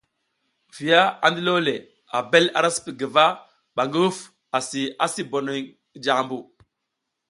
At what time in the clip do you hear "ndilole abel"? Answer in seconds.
1.31-2.45